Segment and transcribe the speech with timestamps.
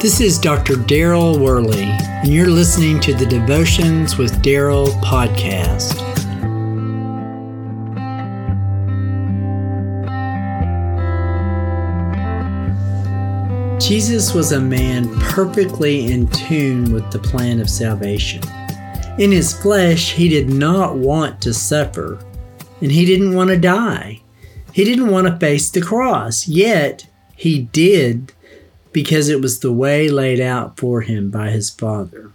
[0.00, 0.74] This is Dr.
[0.74, 5.98] Daryl Worley, and you're listening to the Devotions with Daryl podcast.
[13.80, 18.44] Jesus was a man perfectly in tune with the plan of salvation.
[19.18, 22.24] In his flesh, he did not want to suffer,
[22.80, 24.20] and he didn't want to die.
[24.72, 27.04] He didn't want to face the cross, yet
[27.34, 28.32] he did
[28.92, 32.30] because it was the way laid out for him by his Father.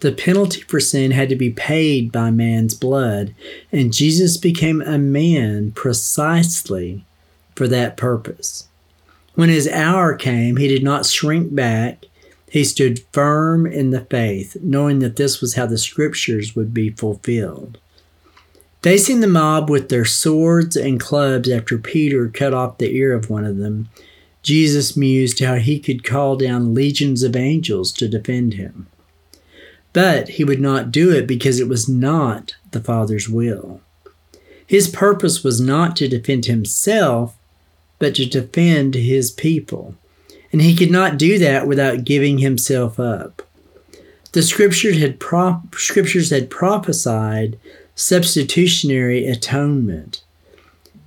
[0.00, 3.34] The penalty for sin had to be paid by man's blood,
[3.72, 7.04] and Jesus became a man precisely
[7.54, 8.68] for that purpose.
[9.34, 12.04] When his hour came, he did not shrink back.
[12.50, 16.90] He stood firm in the faith, knowing that this was how the scriptures would be
[16.90, 17.78] fulfilled.
[18.82, 23.28] Facing the mob with their swords and clubs after Peter cut off the ear of
[23.28, 23.88] one of them,
[24.46, 28.86] Jesus mused how he could call down legions of angels to defend him.
[29.92, 33.80] But he would not do it because it was not the Father's will.
[34.64, 37.36] His purpose was not to defend himself,
[37.98, 39.96] but to defend his people.
[40.52, 43.42] And he could not do that without giving himself up.
[44.30, 45.20] The scriptures had,
[45.74, 47.58] scriptures had prophesied
[47.96, 50.22] substitutionary atonement.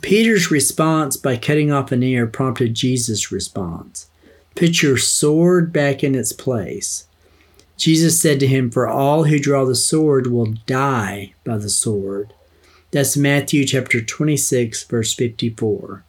[0.00, 4.08] Peter's response by cutting off an ear prompted Jesus' response.
[4.54, 7.06] Put your sword back in its place.
[7.76, 12.32] Jesus said to him, For all who draw the sword will die by the sword.
[12.90, 16.04] That's Matthew chapter 26, verse 54.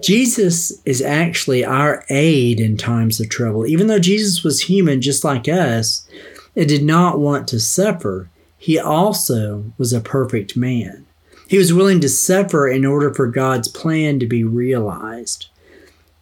[0.00, 3.66] Jesus is actually our aid in times of trouble.
[3.66, 6.08] Even though Jesus was human just like us
[6.56, 11.03] and did not want to suffer, he also was a perfect man.
[11.46, 15.48] He was willing to suffer in order for God's plan to be realized.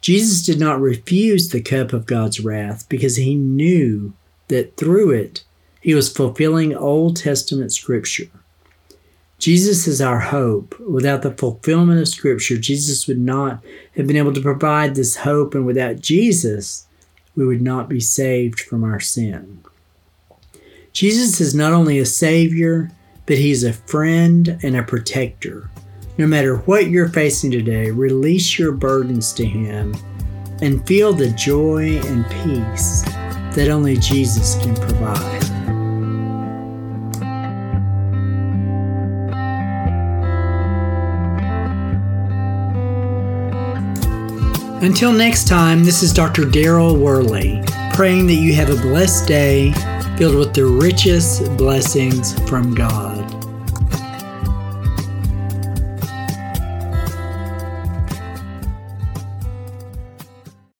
[0.00, 4.15] Jesus did not refuse the cup of God's wrath because he knew
[4.49, 5.44] that through it
[5.81, 8.28] he was fulfilling Old Testament scripture.
[9.38, 10.78] Jesus is our hope.
[10.78, 13.61] Without the fulfillment of scripture, Jesus would not
[13.97, 16.87] have been able to provide this hope, and without Jesus,
[17.34, 19.65] we would not be saved from our sin.
[20.93, 22.93] Jesus is not only a Savior,
[23.27, 25.71] but He's a friend and a protector.
[26.19, 29.94] No matter what you're facing today, release your burdens to Him
[30.60, 33.03] and feel the joy and peace
[33.56, 35.51] that only Jesus can provide.
[44.82, 46.43] Until next time, this is Dr.
[46.43, 47.62] Daryl Worley,
[47.94, 49.70] praying that you have a blessed day
[50.19, 53.22] filled with the richest blessings from God.